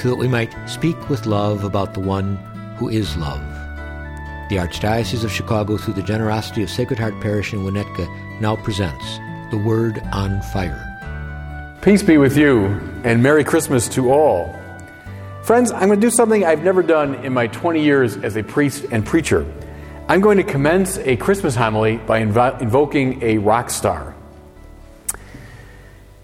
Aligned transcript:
so 0.00 0.08
that 0.08 0.16
we 0.16 0.28
might 0.28 0.54
speak 0.66 1.10
with 1.10 1.26
love 1.26 1.62
about 1.62 1.92
the 1.92 2.00
one 2.00 2.36
who 2.78 2.88
is 2.88 3.18
love. 3.18 3.42
The 4.48 4.56
Archdiocese 4.56 5.24
of 5.24 5.30
Chicago, 5.30 5.76
through 5.76 5.92
the 5.92 6.02
generosity 6.02 6.62
of 6.62 6.70
Sacred 6.70 6.98
Heart 6.98 7.20
Parish 7.20 7.52
in 7.52 7.60
Winnetka, 7.60 8.08
now 8.40 8.56
presents 8.56 9.18
The 9.50 9.58
Word 9.58 10.02
on 10.10 10.40
Fire. 10.54 10.86
Peace 11.82 12.02
be 12.02 12.16
with 12.16 12.34
you, 12.34 12.64
and 13.04 13.22
Merry 13.22 13.44
Christmas 13.44 13.88
to 13.88 14.10
all. 14.10 14.58
Friends, 15.42 15.70
I'm 15.70 15.88
going 15.88 16.00
to 16.00 16.06
do 16.06 16.10
something 16.10 16.46
I've 16.46 16.64
never 16.64 16.82
done 16.82 17.16
in 17.16 17.34
my 17.34 17.48
20 17.48 17.84
years 17.84 18.16
as 18.16 18.36
a 18.36 18.42
priest 18.42 18.86
and 18.90 19.04
preacher. 19.04 19.46
I'm 20.08 20.22
going 20.22 20.38
to 20.38 20.44
commence 20.44 20.96
a 20.96 21.16
Christmas 21.16 21.54
homily 21.54 21.98
by 21.98 22.22
invo- 22.22 22.58
invoking 22.62 23.22
a 23.22 23.36
rock 23.36 23.68
star. 23.68 24.14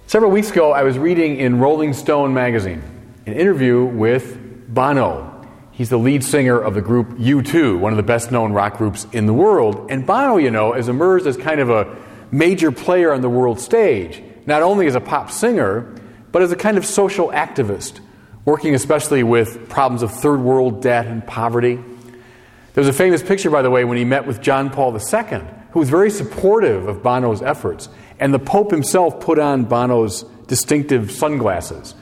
Several 0.06 0.30
weeks 0.30 0.50
ago, 0.50 0.72
I 0.72 0.82
was 0.82 0.98
reading 0.98 1.36
in 1.36 1.58
Rolling 1.58 1.92
Stone 1.92 2.32
magazine 2.32 2.82
an 3.26 3.32
interview 3.32 3.84
with 3.84 4.72
Bono. 4.72 5.32
He's 5.72 5.90
the 5.90 5.98
lead 5.98 6.24
singer 6.24 6.58
of 6.58 6.74
the 6.74 6.80
group 6.80 7.08
U2, 7.18 7.78
one 7.78 7.92
of 7.92 7.96
the 7.96 8.02
best 8.02 8.30
known 8.30 8.52
rock 8.52 8.78
groups 8.78 9.06
in 9.12 9.26
the 9.26 9.34
world. 9.34 9.90
And 9.90 10.06
Bono, 10.06 10.36
you 10.36 10.50
know, 10.50 10.72
has 10.72 10.88
emerged 10.88 11.26
as 11.26 11.36
kind 11.36 11.60
of 11.60 11.68
a 11.68 11.96
major 12.30 12.72
player 12.72 13.12
on 13.12 13.20
the 13.20 13.28
world 13.28 13.60
stage, 13.60 14.22
not 14.46 14.62
only 14.62 14.86
as 14.86 14.94
a 14.94 15.00
pop 15.00 15.30
singer, 15.30 15.92
but 16.32 16.40
as 16.40 16.52
a 16.52 16.56
kind 16.56 16.78
of 16.78 16.86
social 16.86 17.28
activist, 17.28 18.00
working 18.44 18.74
especially 18.74 19.22
with 19.22 19.68
problems 19.68 20.02
of 20.02 20.12
third 20.12 20.40
world 20.40 20.80
debt 20.80 21.06
and 21.06 21.26
poverty. 21.26 21.82
There's 22.74 22.88
a 22.88 22.92
famous 22.92 23.22
picture, 23.22 23.50
by 23.50 23.62
the 23.62 23.70
way, 23.70 23.84
when 23.84 23.98
he 23.98 24.04
met 24.04 24.26
with 24.26 24.40
John 24.40 24.70
Paul 24.70 24.94
II, 24.94 25.40
who 25.72 25.80
was 25.80 25.90
very 25.90 26.10
supportive 26.10 26.86
of 26.86 27.02
Bono's 27.02 27.42
efforts. 27.42 27.88
And 28.18 28.32
the 28.32 28.38
Pope 28.38 28.70
himself 28.70 29.20
put 29.20 29.38
on 29.38 29.64
Bono's 29.64 30.22
distinctive 30.46 31.10
sunglasses. 31.10 31.94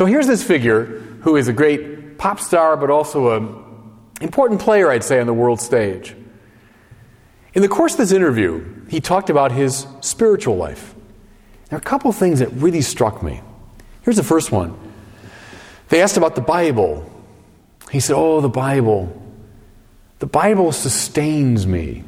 So 0.00 0.06
here's 0.06 0.26
this 0.26 0.42
figure 0.42 0.86
who 1.20 1.36
is 1.36 1.48
a 1.48 1.52
great 1.52 2.16
pop 2.16 2.40
star, 2.40 2.74
but 2.78 2.88
also 2.88 3.36
an 3.36 3.54
important 4.22 4.58
player, 4.58 4.90
I'd 4.90 5.04
say, 5.04 5.20
on 5.20 5.26
the 5.26 5.34
world 5.34 5.60
stage. 5.60 6.16
In 7.52 7.60
the 7.60 7.68
course 7.68 7.92
of 7.92 7.98
this 7.98 8.10
interview, 8.10 8.86
he 8.88 9.02
talked 9.02 9.28
about 9.28 9.52
his 9.52 9.86
spiritual 10.00 10.56
life. 10.56 10.94
There 11.68 11.76
are 11.76 11.82
a 11.82 11.84
couple 11.84 12.10
things 12.12 12.38
that 12.38 12.48
really 12.52 12.80
struck 12.80 13.22
me. 13.22 13.42
Here's 14.00 14.16
the 14.16 14.22
first 14.22 14.50
one. 14.50 14.74
They 15.90 16.00
asked 16.00 16.16
about 16.16 16.34
the 16.34 16.40
Bible. 16.40 17.04
He 17.90 18.00
said, 18.00 18.16
Oh, 18.16 18.40
the 18.40 18.48
Bible. 18.48 19.22
The 20.20 20.26
Bible 20.26 20.72
sustains 20.72 21.66
me. 21.66 22.04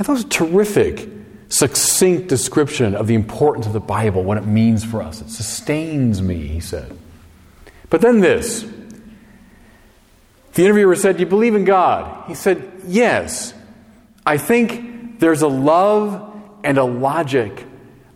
I 0.00 0.04
thought 0.04 0.12
it 0.12 0.24
was 0.24 0.24
a 0.24 0.28
terrific 0.28 1.06
succinct 1.50 2.28
description 2.28 2.94
of 2.94 3.06
the 3.06 3.14
importance 3.14 3.66
of 3.66 3.74
the 3.74 3.80
Bible, 3.80 4.24
what 4.24 4.38
it 4.38 4.46
means 4.46 4.82
for 4.82 5.02
us. 5.02 5.20
It 5.20 5.28
sustains 5.28 6.22
me, 6.22 6.46
he 6.46 6.60
said. 6.60 6.96
But 7.90 8.00
then 8.00 8.20
this. 8.20 8.66
The 10.54 10.64
interviewer 10.64 10.96
said, 10.96 11.20
you 11.20 11.26
believe 11.26 11.54
in 11.54 11.64
God? 11.64 12.28
He 12.28 12.34
said, 12.34 12.72
Yes. 12.86 13.52
I 14.24 14.38
think 14.38 15.20
there's 15.20 15.42
a 15.42 15.48
love 15.48 16.34
and 16.64 16.78
a 16.78 16.84
logic 16.84 17.64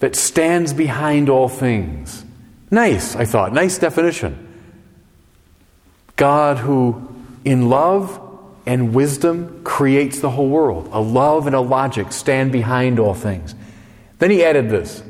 that 0.01 0.17
stands 0.17 0.73
behind 0.73 1.29
all 1.29 1.49
things. 1.49 2.25
Nice, 2.71 3.15
I 3.15 3.25
thought. 3.25 3.53
Nice 3.53 3.79
definition. 3.79 4.49
God, 6.17 6.59
who 6.59 7.15
in 7.45 7.69
love 7.69 8.21
and 8.67 8.95
wisdom 8.95 9.63
creates 9.65 10.21
the 10.21 10.31
whole 10.31 10.49
world. 10.49 10.89
A 10.93 11.01
love 11.01 11.47
and 11.47 11.57
a 11.57 11.61
logic 11.61 12.13
stand 12.13 12.53
behind 12.53 12.99
all 12.99 13.15
things. 13.15 13.55
Then 14.19 14.31
he 14.31 14.45
added 14.45 14.69
this. 14.69 15.03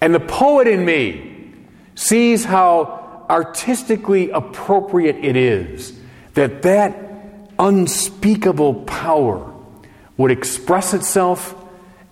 And 0.00 0.14
the 0.14 0.20
poet 0.20 0.66
in 0.66 0.84
me 0.84 1.54
sees 1.94 2.44
how 2.44 2.97
artistically 3.28 4.30
appropriate 4.30 5.16
it 5.24 5.36
is 5.36 5.98
that 6.34 6.62
that 6.62 6.96
unspeakable 7.58 8.74
power 8.84 9.52
would 10.16 10.30
express 10.30 10.94
itself 10.94 11.54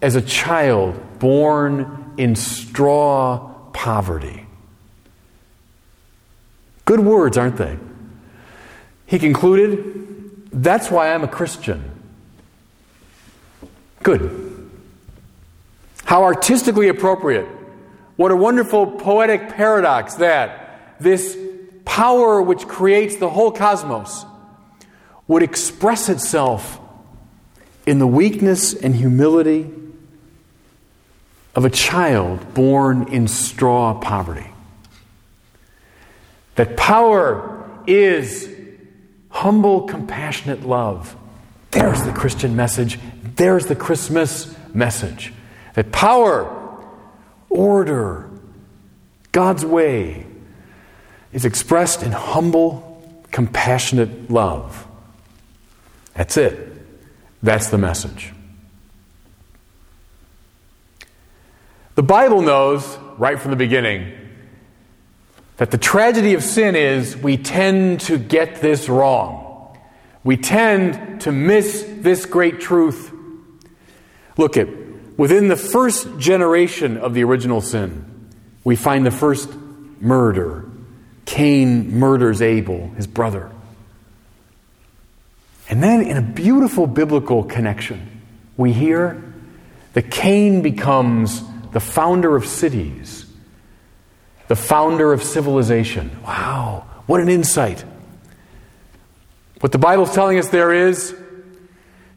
as 0.02 0.14
a 0.14 0.22
child 0.22 1.18
born 1.18 2.14
in 2.16 2.36
straw 2.36 3.52
poverty. 3.72 4.46
Good 6.84 7.00
words, 7.00 7.36
aren't 7.36 7.56
they? 7.56 7.78
He 9.06 9.18
concluded, 9.18 10.50
That's 10.52 10.90
why 10.90 11.12
I'm 11.12 11.24
a 11.24 11.28
Christian. 11.28 11.90
Good. 14.02 14.70
How 16.04 16.22
artistically 16.22 16.88
appropriate. 16.88 17.46
What 18.16 18.30
a 18.30 18.36
wonderful 18.36 18.86
poetic 18.86 19.50
paradox 19.50 20.14
that 20.14 20.65
this 21.00 21.36
power 21.84 22.42
which 22.42 22.66
creates 22.66 23.16
the 23.16 23.30
whole 23.30 23.52
cosmos 23.52 24.24
would 25.28 25.42
express 25.42 26.08
itself 26.08 26.78
in 27.86 27.98
the 27.98 28.06
weakness 28.06 28.74
and 28.74 28.94
humility 28.94 29.70
of 31.54 31.64
a 31.64 31.70
child 31.70 32.54
born 32.54 33.08
in 33.12 33.26
straw 33.26 33.94
poverty. 33.94 34.46
That 36.56 36.76
power 36.76 37.68
is 37.86 38.50
humble, 39.30 39.82
compassionate 39.82 40.66
love. 40.66 41.16
There's 41.70 42.02
the 42.02 42.12
Christian 42.12 42.56
message. 42.56 42.98
There's 43.36 43.66
the 43.66 43.76
Christmas 43.76 44.54
message. 44.74 45.32
That 45.74 45.92
power, 45.92 46.80
order, 47.50 48.30
God's 49.32 49.64
way 49.64 50.26
is 51.36 51.44
expressed 51.44 52.02
in 52.02 52.12
humble, 52.12 53.22
compassionate 53.30 54.30
love. 54.30 54.86
That's 56.14 56.38
it. 56.38 56.72
That's 57.42 57.68
the 57.68 57.76
message. 57.76 58.32
The 61.94 62.02
Bible 62.02 62.40
knows 62.40 62.96
right 63.18 63.38
from 63.38 63.50
the 63.50 63.56
beginning 63.58 64.14
that 65.58 65.70
the 65.70 65.76
tragedy 65.76 66.32
of 66.32 66.42
sin 66.42 66.74
is 66.74 67.14
we 67.18 67.36
tend 67.36 68.00
to 68.00 68.16
get 68.16 68.62
this 68.62 68.88
wrong. 68.88 69.78
We 70.24 70.38
tend 70.38 71.20
to 71.20 71.32
miss 71.32 71.84
this 71.98 72.24
great 72.24 72.60
truth. 72.60 73.12
Look 74.38 74.56
at 74.56 74.68
within 75.18 75.48
the 75.48 75.56
first 75.56 76.18
generation 76.18 76.96
of 76.96 77.12
the 77.12 77.24
original 77.24 77.60
sin, 77.60 78.30
we 78.64 78.74
find 78.74 79.04
the 79.04 79.10
first 79.10 79.50
murder. 80.00 80.64
Cain 81.26 81.98
murders 81.98 82.40
Abel, 82.40 82.88
his 82.96 83.06
brother. 83.06 83.50
And 85.68 85.82
then, 85.82 86.02
in 86.02 86.16
a 86.16 86.22
beautiful 86.22 86.86
biblical 86.86 87.44
connection, 87.44 88.22
we 88.56 88.72
hear 88.72 89.22
that 89.92 90.10
Cain 90.10 90.62
becomes 90.62 91.42
the 91.72 91.80
founder 91.80 92.34
of 92.36 92.46
cities 92.46 93.26
the 94.48 94.56
founder 94.56 95.12
of 95.12 95.22
civilization. 95.22 96.16
Wow, 96.22 96.86
what 97.06 97.20
an 97.20 97.28
insight. 97.28 97.84
What 99.60 99.72
the 99.72 99.78
Bible's 99.78 100.14
telling 100.14 100.38
us 100.38 100.48
there 100.48 100.72
is 100.72 101.14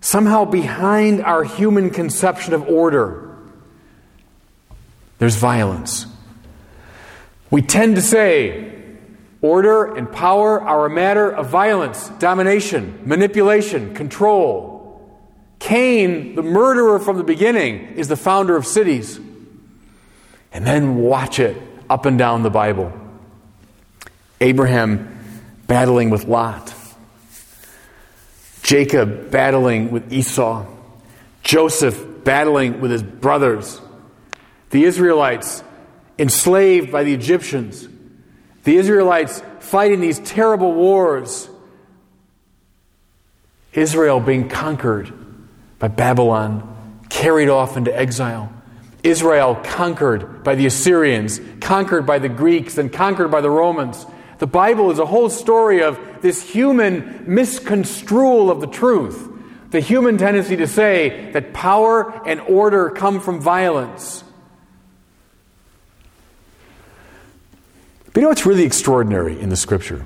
somehow 0.02 0.46
behind 0.46 1.22
our 1.22 1.44
human 1.44 1.90
conception 1.90 2.54
of 2.54 2.68
order, 2.68 3.36
there's 5.18 5.36
violence. 5.36 6.06
We 7.50 7.62
tend 7.62 7.96
to 7.96 8.02
say 8.02 8.79
order 9.42 9.96
and 9.96 10.12
power 10.12 10.62
are 10.62 10.86
a 10.86 10.90
matter 10.90 11.30
of 11.30 11.50
violence, 11.50 12.10
domination, 12.20 13.02
manipulation, 13.06 13.94
control. 13.94 14.78
Cain, 15.60 16.36
the 16.36 16.42
murderer 16.44 17.00
from 17.00 17.18
the 17.18 17.24
beginning, 17.24 17.96
is 17.96 18.08
the 18.08 18.16
founder 18.16 18.56
of 18.56 18.66
cities. 18.66 19.20
And 20.52 20.66
then 20.66 20.96
watch 20.96 21.40
it 21.40 21.58
up 21.90 22.06
and 22.06 22.18
down 22.18 22.44
the 22.44 22.50
Bible. 22.50 22.92
Abraham 24.42 25.18
battling 25.68 26.10
with 26.10 26.26
Lot, 26.26 26.74
Jacob 28.64 29.30
battling 29.32 29.92
with 29.92 30.12
Esau, 30.12 30.66
Joseph 31.44 32.24
battling 32.24 32.80
with 32.80 32.92
his 32.92 33.04
brothers, 33.04 33.82
the 34.70 34.84
Israelites 34.86 35.64
enslaved 36.18 36.92
by 36.92 37.04
the 37.04 37.14
Egyptians, 37.14 37.88
the 38.70 38.78
Israelites 38.78 39.42
fighting 39.62 40.00
these 40.00 40.20
terrible 40.20 40.72
wars 40.72 41.50
Israel 43.74 44.20
being 44.20 44.48
conquered 44.48 45.12
by 45.80 45.88
Babylon, 45.88 47.02
carried 47.10 47.50
off 47.50 47.78
into 47.78 47.98
exile. 47.98 48.54
Israel 49.02 49.56
conquered 49.56 50.44
by 50.44 50.54
the 50.54 50.68
Assyrians, 50.68 51.42
conquered 51.60 52.06
by 52.06 52.20
the 52.20 52.30
Greeks, 52.30 52.78
and 52.78 52.94
conquered 52.94 53.32
by 53.32 53.42
the 53.42 53.50
Romans. 53.50 54.06
The 54.38 54.46
Bible 54.46 54.92
is 54.92 55.00
a 55.00 55.06
whole 55.08 55.32
story 55.32 55.82
of 55.82 56.22
this 56.22 56.48
human 56.48 57.24
misconstrual 57.26 58.52
of 58.52 58.62
the 58.62 58.68
truth, 58.68 59.32
the 59.72 59.80
human 59.80 60.20
tendency 60.20 60.58
to 60.58 60.68
say 60.68 61.32
that 61.32 61.54
power 61.54 62.22
and 62.28 62.40
order 62.42 62.92
come 62.92 63.20
from 63.20 63.42
violence. 63.42 64.24
But 68.14 68.16
you 68.16 68.22
know 68.24 68.30
what's 68.30 68.46
really 68.46 68.64
extraordinary 68.64 69.40
in 69.40 69.50
the 69.50 69.56
scripture? 69.56 70.06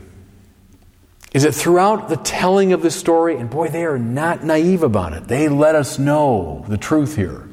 Is 1.33 1.43
that 1.43 1.53
throughout 1.53 2.09
the 2.09 2.17
telling 2.17 2.73
of 2.73 2.81
this 2.81 2.95
story, 2.95 3.37
and 3.37 3.49
boy, 3.49 3.69
they 3.69 3.85
are 3.85 3.97
not 3.97 4.43
naive 4.43 4.83
about 4.83 5.13
it, 5.13 5.27
they 5.27 5.47
let 5.49 5.75
us 5.75 5.97
know 5.97 6.65
the 6.67 6.77
truth 6.77 7.15
here. 7.15 7.47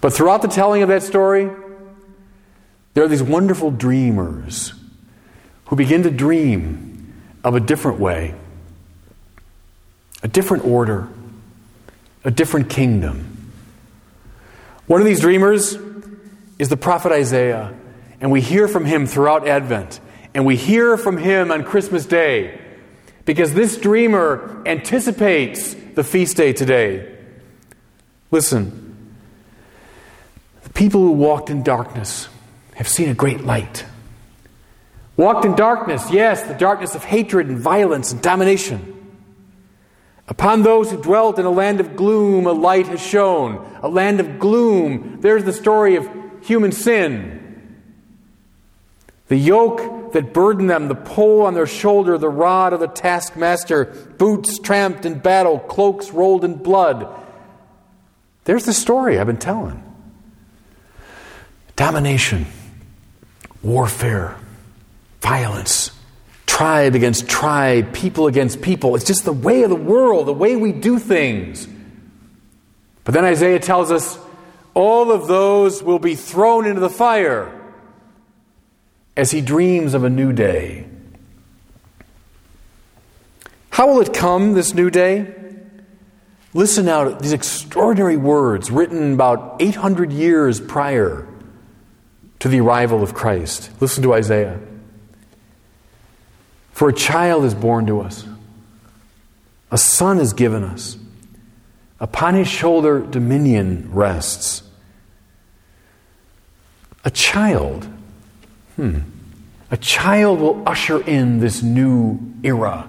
But 0.00 0.12
throughout 0.12 0.42
the 0.42 0.48
telling 0.48 0.82
of 0.82 0.88
that 0.88 1.02
story, 1.02 1.50
there 2.94 3.04
are 3.04 3.08
these 3.08 3.22
wonderful 3.22 3.70
dreamers 3.70 4.74
who 5.66 5.76
begin 5.76 6.02
to 6.02 6.10
dream 6.10 7.14
of 7.42 7.54
a 7.54 7.60
different 7.60 8.00
way, 8.00 8.34
a 10.22 10.28
different 10.28 10.64
order, 10.64 11.08
a 12.24 12.30
different 12.30 12.68
kingdom. 12.68 13.52
One 14.86 15.00
of 15.00 15.06
these 15.06 15.20
dreamers 15.20 15.78
is 16.58 16.68
the 16.68 16.76
prophet 16.76 17.12
Isaiah, 17.12 17.74
and 18.20 18.30
we 18.30 18.40
hear 18.40 18.68
from 18.68 18.84
him 18.84 19.06
throughout 19.06 19.46
Advent, 19.46 20.00
and 20.34 20.44
we 20.44 20.56
hear 20.56 20.96
from 20.96 21.16
him 21.16 21.50
on 21.50 21.64
Christmas 21.64 22.06
Day, 22.06 22.60
because 23.24 23.54
this 23.54 23.76
dreamer 23.76 24.62
anticipates 24.66 25.74
the 25.94 26.04
feast 26.04 26.36
day 26.36 26.52
today. 26.52 27.16
Listen, 28.30 29.14
the 30.62 30.70
people 30.70 31.00
who 31.00 31.12
walked 31.12 31.50
in 31.50 31.62
darkness 31.62 32.28
have 32.74 32.88
seen 32.88 33.08
a 33.08 33.14
great 33.14 33.40
light. 33.40 33.84
Walked 35.16 35.46
in 35.46 35.56
darkness, 35.56 36.10
yes, 36.10 36.42
the 36.42 36.54
darkness 36.54 36.94
of 36.94 37.02
hatred 37.02 37.48
and 37.48 37.58
violence 37.58 38.12
and 38.12 38.20
domination. 38.20 38.92
Upon 40.28 40.62
those 40.62 40.90
who 40.90 41.00
dwelt 41.00 41.38
in 41.38 41.46
a 41.46 41.50
land 41.50 41.80
of 41.80 41.96
gloom, 41.96 42.46
a 42.46 42.52
light 42.52 42.88
has 42.88 43.00
shone. 43.00 43.64
A 43.82 43.88
land 43.88 44.20
of 44.20 44.38
gloom. 44.38 45.20
There's 45.20 45.44
the 45.44 45.52
story 45.52 45.96
of 45.96 46.10
human 46.42 46.72
sin. 46.72 47.45
The 49.28 49.36
yoke 49.36 50.12
that 50.12 50.32
burdened 50.32 50.70
them, 50.70 50.88
the 50.88 50.94
pole 50.94 51.42
on 51.42 51.54
their 51.54 51.66
shoulder, 51.66 52.16
the 52.16 52.28
rod 52.28 52.72
of 52.72 52.80
the 52.80 52.86
taskmaster, 52.86 53.86
boots 54.18 54.58
tramped 54.58 55.04
in 55.04 55.18
battle, 55.18 55.58
cloaks 55.58 56.12
rolled 56.12 56.44
in 56.44 56.54
blood. 56.54 57.08
There's 58.44 58.64
the 58.64 58.72
story 58.72 59.18
I've 59.18 59.26
been 59.26 59.36
telling. 59.36 59.82
Domination, 61.74 62.46
warfare, 63.62 64.36
violence, 65.20 65.90
tribe 66.46 66.94
against 66.94 67.28
tribe, 67.28 67.92
people 67.92 68.28
against 68.28 68.62
people. 68.62 68.94
It's 68.94 69.04
just 69.04 69.24
the 69.24 69.32
way 69.32 69.64
of 69.64 69.70
the 69.70 69.76
world, 69.76 70.28
the 70.28 70.32
way 70.32 70.54
we 70.54 70.70
do 70.70 71.00
things. 71.00 71.66
But 73.02 73.12
then 73.12 73.24
Isaiah 73.24 73.58
tells 73.58 73.90
us 73.90 74.18
all 74.72 75.10
of 75.10 75.26
those 75.26 75.82
will 75.82 75.98
be 75.98 76.14
thrown 76.14 76.64
into 76.64 76.80
the 76.80 76.88
fire 76.88 77.55
as 79.16 79.30
he 79.30 79.40
dreams 79.40 79.94
of 79.94 80.04
a 80.04 80.10
new 80.10 80.32
day. 80.32 80.86
How 83.70 83.88
will 83.88 84.00
it 84.00 84.14
come, 84.14 84.54
this 84.54 84.74
new 84.74 84.90
day? 84.90 85.34
Listen 86.54 86.86
now 86.86 87.04
to 87.04 87.14
these 87.22 87.34
extraordinary 87.34 88.16
words 88.16 88.70
written 88.70 89.12
about 89.12 89.56
800 89.60 90.12
years 90.12 90.60
prior 90.60 91.28
to 92.38 92.48
the 92.48 92.60
arrival 92.60 93.02
of 93.02 93.12
Christ. 93.12 93.70
Listen 93.80 94.02
to 94.02 94.14
Isaiah. 94.14 94.58
For 96.72 96.88
a 96.88 96.94
child 96.94 97.44
is 97.44 97.54
born 97.54 97.86
to 97.86 98.00
us, 98.00 98.26
a 99.70 99.78
son 99.78 100.20
is 100.20 100.32
given 100.32 100.62
us. 100.62 100.96
Upon 101.98 102.34
his 102.34 102.48
shoulder, 102.48 103.00
dominion 103.00 103.90
rests. 103.92 104.62
A 107.04 107.10
child, 107.10 107.88
hmm, 108.76 108.98
a 109.70 109.76
child 109.76 110.40
will 110.40 110.62
usher 110.66 111.02
in 111.02 111.40
this 111.40 111.62
new 111.62 112.20
era. 112.42 112.88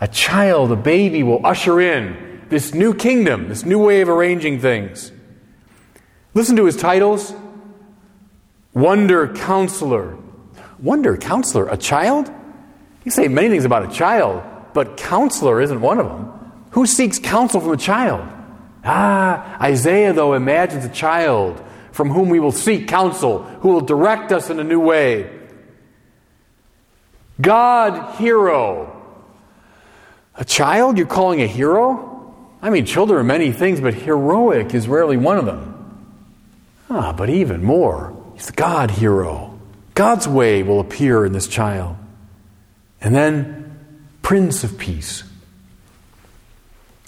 A 0.00 0.08
child, 0.08 0.70
a 0.72 0.76
baby, 0.76 1.22
will 1.22 1.44
usher 1.44 1.80
in 1.80 2.42
this 2.50 2.74
new 2.74 2.94
kingdom, 2.94 3.48
this 3.48 3.64
new 3.64 3.78
way 3.78 4.00
of 4.00 4.08
arranging 4.08 4.60
things. 4.60 5.12
Listen 6.34 6.56
to 6.56 6.64
his 6.66 6.76
titles 6.76 7.34
Wonder 8.74 9.32
Counselor. 9.34 10.18
Wonder 10.78 11.16
Counselor, 11.16 11.68
a 11.68 11.76
child? 11.76 12.30
You 13.04 13.10
say 13.10 13.28
many 13.28 13.48
things 13.48 13.64
about 13.64 13.90
a 13.90 13.94
child, 13.94 14.42
but 14.74 14.96
counselor 14.96 15.60
isn't 15.60 15.80
one 15.80 16.00
of 16.00 16.06
them. 16.06 16.32
Who 16.72 16.86
seeks 16.86 17.18
counsel 17.18 17.60
from 17.60 17.72
a 17.72 17.76
child? 17.76 18.28
Ah, 18.84 19.56
Isaiah, 19.62 20.12
though, 20.12 20.34
imagines 20.34 20.84
a 20.84 20.88
child 20.88 21.63
from 21.94 22.10
whom 22.10 22.28
we 22.28 22.40
will 22.40 22.52
seek 22.52 22.88
counsel, 22.88 23.44
who 23.44 23.68
will 23.68 23.80
direct 23.80 24.32
us 24.32 24.50
in 24.50 24.58
a 24.58 24.64
new 24.64 24.80
way. 24.80 25.30
God, 27.40 28.16
hero. 28.16 29.00
A 30.34 30.44
child 30.44 30.98
you're 30.98 31.06
calling 31.06 31.40
a 31.40 31.46
hero? 31.46 32.34
I 32.60 32.70
mean, 32.70 32.84
children 32.84 33.20
are 33.20 33.24
many 33.24 33.52
things, 33.52 33.80
but 33.80 33.94
heroic 33.94 34.74
is 34.74 34.88
rarely 34.88 35.16
one 35.16 35.38
of 35.38 35.46
them. 35.46 35.70
Ah, 36.90 37.12
but 37.12 37.30
even 37.30 37.62
more, 37.62 38.20
he's 38.34 38.46
the 38.46 38.52
God 38.52 38.90
hero. 38.90 39.56
God's 39.94 40.26
way 40.26 40.64
will 40.64 40.80
appear 40.80 41.24
in 41.24 41.32
this 41.32 41.46
child. 41.46 41.96
And 43.00 43.14
then, 43.14 43.78
Prince 44.22 44.64
of 44.64 44.78
Peace. 44.78 45.22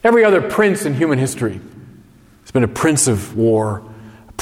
Every 0.05 0.25
other 0.25 0.43
prince 0.43 0.85
in 0.85 0.95
human 0.95 1.19
history 1.19 1.61
has 2.43 2.53
been 2.53 2.63
a 2.63 2.69
prince 2.69 3.09
of 3.09 3.37
war, 3.37 3.83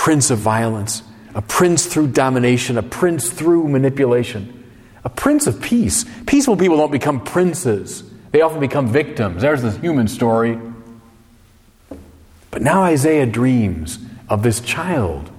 prince 0.05 0.31
of 0.31 0.39
violence, 0.39 1.03
a 1.35 1.41
prince 1.41 1.87
through 1.87 2.07
domination, 2.07 2.77
a 2.77 2.83
prince 2.83 3.31
through 3.31 3.67
manipulation, 3.67 4.63
a 5.03 5.09
prince 5.09 5.47
of 5.47 5.63
peace. 5.63 6.05
Peaceful 6.27 6.59
people 6.59 6.77
don't 6.77 6.93
become 6.93 7.25
princes, 7.25 8.05
they 8.31 8.43
often 8.43 8.61
become 8.61 8.87
victims. 8.87 9.41
There's 9.41 9.63
the 9.63 9.71
human 9.71 10.07
story. 10.07 10.59
But 12.51 12.61
now 12.61 12.83
Isaiah 12.83 13.25
dreams 13.25 13.99
of 14.29 14.43
this 14.43 14.61
child 14.61 15.31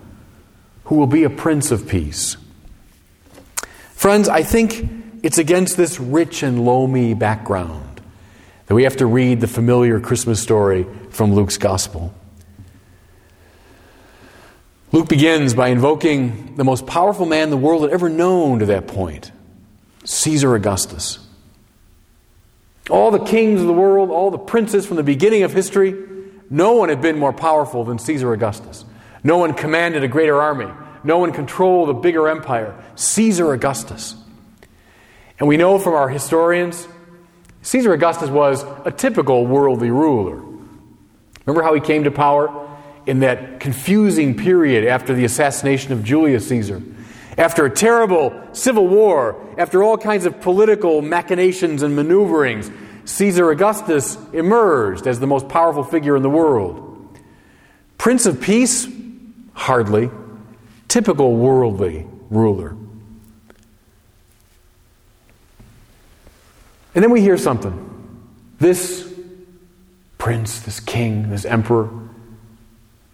who 0.86 0.96
will 0.96 1.06
be 1.06 1.26
a 1.26 1.30
prince 1.30 1.70
of 1.70 1.88
peace. 1.88 2.36
Friends, 3.92 4.28
I 4.28 4.42
think 4.42 4.90
it's 5.22 5.38
against 5.38 5.78
this 5.78 6.00
rich 6.00 6.42
and 6.42 6.66
loamy 6.66 7.14
background 7.14 8.02
that 8.66 8.74
we 8.74 8.82
have 8.82 8.98
to 8.98 9.06
read 9.06 9.42
the 9.42 9.48
familiar 9.48 10.00
Christmas 10.00 10.42
story 10.42 10.88
from 11.12 11.36
Luke's 11.36 11.60
Gospel. 11.60 12.16
Luke 14.96 15.10
begins 15.10 15.54
by 15.54 15.68
invoking 15.68 16.56
the 16.56 16.64
most 16.64 16.88
powerful 16.88 17.26
man 17.26 17.50
the 17.50 17.58
world 17.58 17.82
had 17.82 17.92
ever 17.92 18.08
known 18.08 18.60
to 18.60 18.68
that 18.68 18.88
point 18.88 19.30
Caesar 20.06 20.56
Augustus. 20.56 21.20
All 22.90 23.12
the 23.12 23.20
kings 23.20 23.60
of 23.60 23.68
the 23.68 23.74
world, 23.74 24.10
all 24.10 24.32
the 24.32 24.38
princes 24.38 24.86
from 24.86 24.96
the 24.96 25.04
beginning 25.04 25.44
of 25.44 25.52
history, 25.52 25.94
no 26.50 26.76
one 26.76 26.88
had 26.88 27.02
been 27.02 27.20
more 27.20 27.34
powerful 27.34 27.84
than 27.84 28.00
Caesar 28.00 28.32
Augustus. 28.32 28.86
No 29.22 29.38
one 29.38 29.54
commanded 29.54 30.06
a 30.06 30.08
greater 30.08 30.42
army. 30.42 30.72
No 31.04 31.18
one 31.18 31.34
controlled 31.34 31.90
a 31.90 31.94
bigger 31.94 32.30
empire. 32.30 32.82
Caesar 32.96 33.52
Augustus. 33.52 34.16
And 35.40 35.50
we 35.50 35.58
know 35.58 35.78
from 35.78 35.94
our 35.94 36.08
historians, 36.08 36.88
Caesar 37.64 37.92
Augustus 37.92 38.30
was 38.30 38.64
a 38.86 38.92
typical 38.92 39.46
worldly 39.46 39.92
ruler. 39.92 40.42
Remember 41.46 41.64
how 41.64 41.74
he 41.74 41.82
came 41.82 42.06
to 42.06 42.12
power? 42.12 42.65
In 43.06 43.20
that 43.20 43.60
confusing 43.60 44.36
period 44.36 44.86
after 44.88 45.14
the 45.14 45.26
assassination 45.26 45.94
of 45.94 46.04
Julius 46.04 46.48
Caesar. 46.50 46.82
After 47.38 47.66
a 47.66 47.70
terrible 47.70 48.34
civil 48.54 48.88
war, 48.88 49.42
after 49.58 49.84
all 49.84 49.98
kinds 49.98 50.26
of 50.26 50.40
political 50.42 51.02
machinations 51.02 51.84
and 51.84 51.96
maneuverings, 51.96 52.72
Caesar 53.06 53.52
Augustus 53.52 54.18
emerged 54.34 55.06
as 55.06 55.20
the 55.20 55.28
most 55.28 55.48
powerful 55.50 55.84
figure 55.84 56.16
in 56.16 56.24
the 56.24 56.30
world. 56.30 56.82
Prince 57.98 58.26
of 58.26 58.42
Peace? 58.42 58.88
Hardly. 59.54 60.10
Typical 60.88 61.36
worldly 61.36 62.08
ruler. 62.30 62.76
And 66.96 67.04
then 67.04 67.12
we 67.12 67.22
hear 67.22 67.38
something. 67.38 67.82
This 68.60 69.14
prince, 70.18 70.62
this 70.62 70.80
king, 70.80 71.30
this 71.30 71.44
emperor 71.44 71.90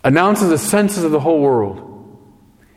announces 0.03 0.51
a 0.51 0.58
census 0.58 1.03
of 1.03 1.12
the 1.12 1.20
whole 1.20 1.39
world. 1.39 1.88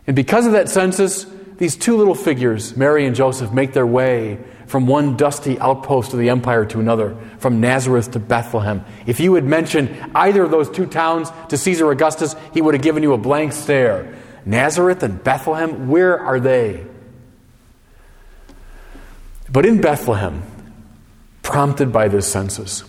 And 0.07 0.15
because 0.15 0.47
of 0.47 0.53
that 0.53 0.69
census, 0.69 1.27
these 1.57 1.77
two 1.77 1.97
little 1.97 2.15
figures, 2.15 2.77
Mary 2.77 3.07
and 3.07 3.15
Joseph, 3.15 3.53
make 3.53 3.73
their 3.73 3.87
way 3.87 4.39
from 4.67 4.87
one 4.87 5.17
dusty 5.17 5.59
outpost 5.59 6.13
of 6.13 6.19
the 6.19 6.31
empire 6.31 6.65
to 6.67 6.81
another, 6.81 7.17
from 7.39 7.61
Nazareth 7.61 8.11
to 8.13 8.19
Bethlehem. 8.19 8.85
If 9.07 9.21
you 9.21 9.35
had 9.35 9.45
mentioned 9.45 9.95
either 10.15 10.43
of 10.43 10.51
those 10.51 10.71
two 10.71 10.87
towns 10.87 11.31
to 11.49 11.57
Caesar 11.57 11.91
Augustus, 11.91 12.35
he 12.53 12.61
would 12.61 12.75
have 12.75 12.83
given 12.83 13.03
you 13.03 13.13
a 13.13 13.19
blank 13.19 13.53
stare. 13.53 14.17
Nazareth 14.45 15.03
and 15.03 15.23
Bethlehem, 15.23 15.89
where 15.89 16.19
are 16.19 16.41
they? 16.41 16.85
But 19.51 19.65
in 19.65 19.81
Bethlehem, 19.81 20.43
prompted 21.43 21.93
by 21.93 22.09
this 22.09 22.31
census, 22.31 22.83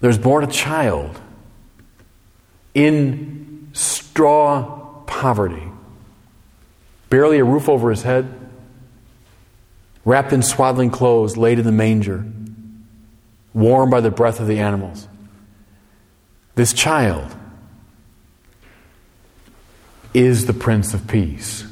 there's 0.00 0.18
born 0.18 0.44
a 0.44 0.48
child 0.48 1.20
in 2.74 3.70
straw 3.72 5.02
poverty, 5.06 5.68
barely 7.10 7.38
a 7.38 7.44
roof 7.44 7.68
over 7.68 7.90
his 7.90 8.02
head, 8.02 8.38
wrapped 10.04 10.32
in 10.32 10.42
swaddling 10.42 10.90
clothes, 10.90 11.36
laid 11.36 11.58
in 11.58 11.64
the 11.64 11.72
manger, 11.72 12.24
warmed 13.54 13.90
by 13.90 14.00
the 14.00 14.10
breath 14.10 14.40
of 14.40 14.46
the 14.46 14.58
animals. 14.58 15.06
This 16.54 16.72
child 16.72 17.34
is 20.12 20.46
the 20.46 20.52
Prince 20.52 20.92
of 20.92 21.06
Peace. 21.08 21.64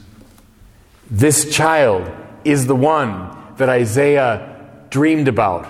This 1.11 1.55
child 1.55 2.11
is 2.45 2.67
the 2.67 2.77
one 2.77 3.37
that 3.57 3.69
Isaiah 3.69 4.87
dreamed 4.91 5.29
about. 5.29 5.67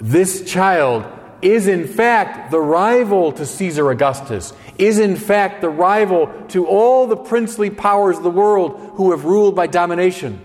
This 0.00 0.50
child 0.50 1.04
is 1.44 1.66
in 1.66 1.86
fact 1.86 2.50
the 2.50 2.60
rival 2.60 3.32
to 3.32 3.44
Caesar 3.44 3.90
Augustus, 3.90 4.52
is 4.78 4.98
in 4.98 5.14
fact 5.14 5.60
the 5.60 5.68
rival 5.68 6.32
to 6.48 6.66
all 6.66 7.06
the 7.06 7.16
princely 7.16 7.68
powers 7.68 8.16
of 8.16 8.22
the 8.22 8.30
world 8.30 8.92
who 8.94 9.10
have 9.10 9.24
ruled 9.24 9.54
by 9.54 9.66
domination. 9.66 10.40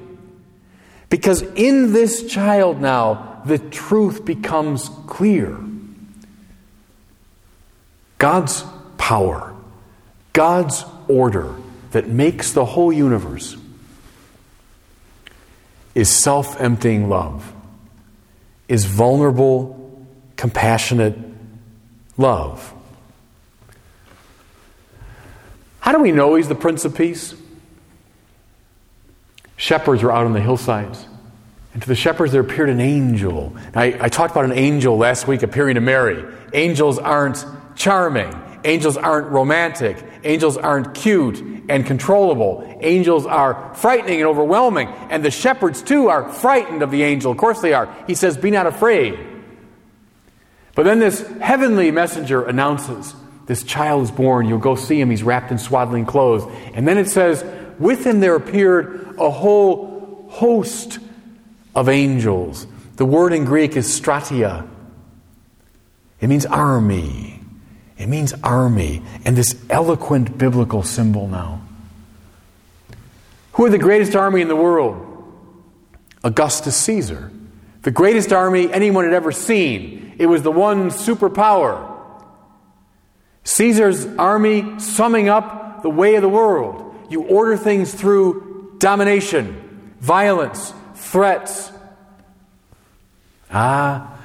Because 1.09 1.41
in 1.41 1.93
this 1.93 2.27
child 2.29 2.81
now, 2.81 3.41
the 3.45 3.57
truth 3.57 4.25
becomes 4.25 4.89
clear. 5.07 5.57
God's 8.17 8.65
power, 8.97 9.55
God's 10.33 10.83
order 11.07 11.55
that 11.91 12.07
makes 12.07 12.51
the 12.51 12.65
whole 12.65 12.91
universe 12.91 13.55
is 15.95 16.09
self 16.09 16.59
emptying 16.61 17.09
love, 17.09 17.51
is 18.67 18.85
vulnerable, 18.85 19.88
compassionate 20.39 21.17
love. 22.15 22.73
How 25.81 25.91
do 25.91 25.99
we 25.99 26.13
know 26.13 26.35
he's 26.35 26.47
the 26.47 26.55
Prince 26.55 26.85
of 26.85 26.95
Peace? 26.95 27.35
Shepherds 29.57 30.01
were 30.01 30.13
out 30.13 30.25
on 30.25 30.31
the 30.31 30.39
hillsides. 30.39 31.05
And 31.73 31.81
to 31.81 31.89
the 31.89 31.95
shepherds 31.95 32.31
there 32.31 32.39
appeared 32.39 32.69
an 32.69 32.79
angel. 32.79 33.53
I, 33.75 33.97
I 33.99 34.07
talked 34.07 34.31
about 34.31 34.45
an 34.45 34.53
angel 34.53 34.97
last 34.97 35.27
week 35.27 35.43
appearing 35.43 35.75
to 35.75 35.81
Mary. 35.81 36.23
Angels 36.53 36.99
aren't 36.99 37.45
charming. 37.75 38.33
Angels 38.63 38.95
aren't 38.95 39.27
romantic. 39.27 40.01
Angels 40.23 40.55
aren't 40.55 40.95
cute 40.95 41.41
and 41.69 41.85
controllable. 41.85 42.77
Angels 42.79 43.25
are 43.25 43.75
frightening 43.75 44.19
and 44.19 44.27
overwhelming. 44.27 44.87
And 45.09 45.21
the 45.23 45.31
shepherds, 45.31 45.81
too, 45.81 46.07
are 46.07 46.31
frightened 46.31 46.81
of 46.81 46.91
the 46.91 47.03
angel. 47.03 47.29
Of 47.29 47.37
course 47.37 47.59
they 47.59 47.73
are. 47.73 47.93
He 48.07 48.15
says, 48.15 48.37
Be 48.37 48.51
not 48.51 48.67
afraid. 48.67 49.38
But 50.75 50.83
then 50.83 50.99
this 50.99 51.25
heavenly 51.41 51.91
messenger 51.91 52.43
announces, 52.43 53.13
This 53.45 53.63
child 53.63 54.03
is 54.03 54.11
born. 54.11 54.47
You'll 54.47 54.59
go 54.59 54.75
see 54.75 54.99
him. 54.99 55.09
He's 55.09 55.23
wrapped 55.23 55.51
in 55.51 55.57
swaddling 55.57 56.05
clothes. 56.05 56.43
And 56.73 56.87
then 56.87 56.97
it 56.97 57.09
says, 57.09 57.43
With 57.79 58.05
him 58.05 58.19
there 58.19 58.35
appeared 58.35 59.15
a 59.17 59.29
whole 59.29 60.27
host 60.29 60.99
of 61.75 61.89
angels. 61.89 62.67
The 62.95 63.05
word 63.05 63.33
in 63.33 63.45
Greek 63.45 63.75
is 63.75 63.87
stratia, 63.87 64.67
it 66.19 66.27
means 66.27 66.45
army. 66.45 67.39
It 67.97 68.07
means 68.07 68.33
army, 68.43 69.01
and 69.25 69.35
this 69.35 69.61
eloquent 69.69 70.37
biblical 70.37 70.83
symbol 70.83 71.27
now. 71.27 71.61
Who 73.53 73.65
are 73.65 73.69
the 73.69 73.77
greatest 73.77 74.15
army 74.15 74.39
in 74.39 74.47
the 74.47 74.55
world? 74.55 75.05
Augustus 76.23 76.77
Caesar. 76.77 77.29
The 77.81 77.91
greatest 77.91 78.31
army 78.31 78.71
anyone 78.71 79.03
had 79.03 79.13
ever 79.13 79.33
seen. 79.33 80.08
It 80.19 80.27
was 80.27 80.43
the 80.43 80.51
one 80.51 80.89
superpower. 80.89 81.89
Caesar's 83.45 84.05
army 84.17 84.79
summing 84.79 85.29
up 85.29 85.81
the 85.81 85.89
way 85.89 86.15
of 86.15 86.21
the 86.21 86.29
world. 86.29 86.93
You 87.09 87.23
order 87.23 87.57
things 87.57 87.93
through 87.93 88.75
domination, 88.79 89.95
violence, 90.01 90.73
threats. 90.93 91.71
Ah, 93.49 94.19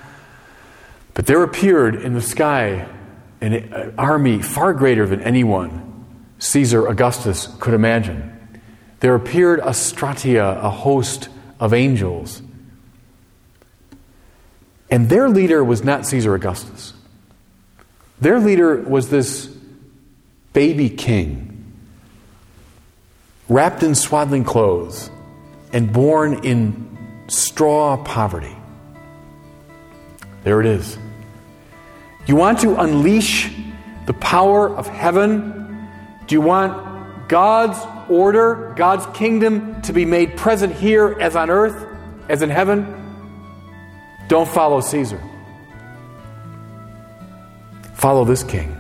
but 1.15 1.27
there 1.27 1.43
appeared 1.43 1.95
in 1.95 2.13
the 2.13 2.21
sky 2.21 2.87
an 3.41 3.95
army 3.97 4.43
far 4.43 4.75
greater 4.75 5.07
than 5.07 5.23
anyone 5.23 5.85
Caesar 6.39 6.89
Augustus 6.89 7.49
could 7.61 7.73
imagine. 7.73 8.61
There 8.99 9.15
appeared 9.15 9.61
a 9.61 9.71
stratia, 9.71 10.63
a 10.63 10.71
host 10.71 11.29
of 11.61 11.73
angels. 11.73 12.43
And 14.91 15.09
their 15.09 15.29
leader 15.29 15.65
was 15.65 15.83
not 15.83 16.07
Caesar 16.07 16.35
Augustus. 16.35 16.93
Their 18.21 18.39
leader 18.39 18.77
was 18.77 19.11
this 19.11 19.47
baby 20.53 20.89
king, 20.89 21.73
wrapped 23.49 23.83
in 23.83 23.95
swaddling 23.95 24.45
clothes 24.45 25.11
and 25.73 25.93
born 25.93 26.45
in 26.45 27.25
straw 27.27 27.97
poverty. 27.97 28.57
There 30.45 30.61
it 30.61 30.67
is. 30.67 30.97
You 32.27 32.37
want 32.37 32.61
to 32.61 32.81
unleash 32.81 33.51
the 34.07 34.15
power 34.15 34.75
of 34.75 34.87
heaven? 34.87 35.89
Do 36.27 36.35
you 36.35 36.41
want 36.41 37.29
God's 37.29 37.79
order, 38.09 38.73
God's 38.77 39.07
kingdom 39.17 39.83
to 39.83 39.93
be 39.93 40.05
made 40.05 40.37
present 40.37 40.75
here 40.75 41.17
as 41.21 41.37
on 41.37 41.51
earth, 41.51 41.87
as 42.29 42.43
in 42.43 42.51
heaven? 42.51 43.04
Don't 44.35 44.49
follow 44.49 44.81
Caesar. 44.81 45.23
Follow 47.93 48.25
this 48.25 48.43
king. 48.43 48.77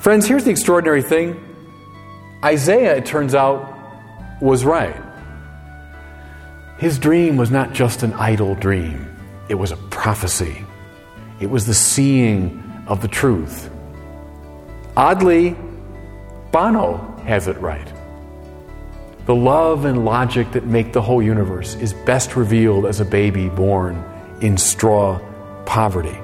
Friends, 0.00 0.26
here's 0.26 0.44
the 0.44 0.50
extraordinary 0.50 1.00
thing 1.00 1.40
Isaiah, 2.44 2.96
it 2.96 3.06
turns 3.06 3.34
out, 3.34 3.74
was 4.42 4.66
right. 4.66 4.94
His 6.76 6.98
dream 6.98 7.38
was 7.38 7.50
not 7.50 7.72
just 7.72 8.02
an 8.02 8.12
idle 8.12 8.54
dream, 8.54 9.16
it 9.48 9.54
was 9.54 9.72
a 9.72 9.78
prophecy. 9.78 10.66
It 11.40 11.48
was 11.48 11.64
the 11.64 11.72
seeing 11.72 12.62
of 12.86 13.00
the 13.00 13.08
truth. 13.08 13.70
Oddly, 14.94 15.56
Bono 16.50 17.16
has 17.24 17.48
it 17.48 17.56
right. 17.62 17.91
The 19.24 19.34
love 19.34 19.84
and 19.84 20.04
logic 20.04 20.50
that 20.52 20.66
make 20.66 20.92
the 20.92 21.00
whole 21.00 21.22
universe 21.22 21.76
is 21.76 21.92
best 21.92 22.34
revealed 22.34 22.86
as 22.86 22.98
a 22.98 23.04
baby 23.04 23.48
born 23.48 24.04
in 24.40 24.58
straw 24.58 25.20
poverty. 25.64 26.18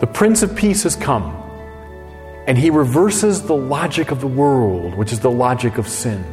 The 0.00 0.06
Prince 0.06 0.42
of 0.42 0.56
Peace 0.56 0.84
has 0.84 0.96
come, 0.96 1.36
and 2.46 2.56
he 2.56 2.70
reverses 2.70 3.42
the 3.42 3.54
logic 3.54 4.10
of 4.10 4.22
the 4.22 4.26
world, 4.26 4.94
which 4.94 5.12
is 5.12 5.20
the 5.20 5.30
logic 5.30 5.76
of 5.76 5.86
sin, 5.86 6.24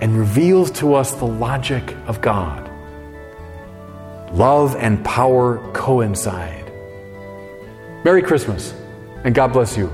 and 0.00 0.16
reveals 0.16 0.70
to 0.70 0.94
us 0.94 1.12
the 1.12 1.26
logic 1.26 1.94
of 2.06 2.22
God. 2.22 2.70
Love 4.32 4.76
and 4.76 5.04
power 5.04 5.58
coincide. 5.74 6.72
Merry 8.02 8.22
Christmas, 8.22 8.72
and 9.24 9.34
God 9.34 9.52
bless 9.52 9.76
you. 9.76 9.92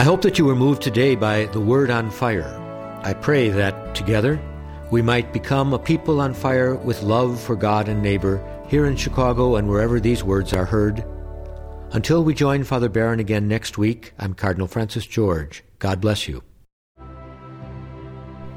I 0.00 0.02
hope 0.02 0.22
that 0.22 0.38
you 0.38 0.46
were 0.46 0.56
moved 0.56 0.80
today 0.80 1.14
by 1.14 1.44
the 1.44 1.60
Word 1.60 1.90
on 1.90 2.10
Fire. 2.10 2.56
I 3.04 3.12
pray 3.12 3.50
that 3.50 3.94
together 3.94 4.40
we 4.90 5.02
might 5.02 5.34
become 5.34 5.74
a 5.74 5.78
people 5.78 6.22
on 6.22 6.32
fire 6.32 6.74
with 6.74 7.02
love 7.02 7.38
for 7.38 7.54
God 7.54 7.86
and 7.86 8.00
neighbor 8.00 8.42
here 8.66 8.86
in 8.86 8.96
Chicago 8.96 9.56
and 9.56 9.68
wherever 9.68 10.00
these 10.00 10.24
words 10.24 10.54
are 10.54 10.64
heard. 10.64 11.04
Until 11.92 12.24
we 12.24 12.32
join 12.32 12.64
Father 12.64 12.88
Barron 12.88 13.20
again 13.20 13.46
next 13.46 13.76
week, 13.76 14.14
I'm 14.18 14.32
Cardinal 14.32 14.68
Francis 14.68 15.04
George. 15.04 15.62
God 15.78 16.00
bless 16.00 16.26
you. 16.26 16.42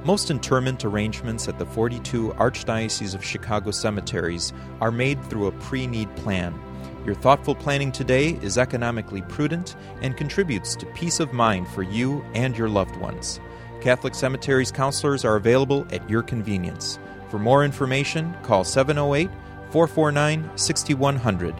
Most 0.05 0.31
interment 0.31 0.85
arrangements 0.85 1.49
at 1.49 1.59
the 1.59 1.65
42 1.65 2.29
Archdiocese 2.37 3.15
of 3.15 3.21
Chicago 3.21 3.71
cemeteries 3.71 4.53
are 4.79 4.91
made 4.91 5.21
through 5.25 5.47
a 5.47 5.51
pre 5.51 5.87
need 5.87 6.15
plan. 6.15 6.57
Your 7.05 7.15
thoughtful 7.15 7.53
planning 7.53 7.91
today 7.91 8.39
is 8.41 8.57
economically 8.57 9.21
prudent 9.23 9.75
and 10.01 10.15
contributes 10.15 10.73
to 10.77 10.85
peace 10.87 11.19
of 11.19 11.33
mind 11.33 11.67
for 11.67 11.83
you 11.83 12.23
and 12.33 12.57
your 12.57 12.69
loved 12.69 12.95
ones. 12.95 13.41
Catholic 13.81 14.15
Cemeteries 14.15 14.71
counselors 14.71 15.25
are 15.25 15.35
available 15.35 15.85
at 15.91 16.09
your 16.09 16.23
convenience. 16.23 16.99
For 17.29 17.39
more 17.39 17.65
information, 17.65 18.33
call 18.41 18.63
708 18.63 19.29
449 19.71 20.57
6100. 20.57 21.55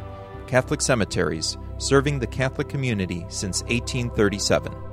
Catholic 0.48 0.82
Cemeteries, 0.82 1.58
serving 1.78 2.20
the 2.20 2.28
Catholic 2.28 2.70
community 2.70 3.26
since 3.28 3.64
1837. 3.64 4.93